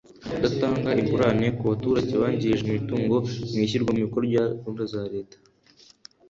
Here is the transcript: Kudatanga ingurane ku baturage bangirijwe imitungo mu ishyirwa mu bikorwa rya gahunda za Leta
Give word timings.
Kudatanga 0.31 0.89
ingurane 1.01 1.47
ku 1.57 1.63
baturage 1.69 2.11
bangirijwe 2.21 2.67
imitungo 2.69 3.15
mu 3.53 3.57
ishyirwa 3.65 3.91
mu 3.93 4.01
bikorwa 4.05 4.25
rya 4.29 4.43
gahunda 4.59 4.83
za 4.93 5.01
Leta 5.13 5.37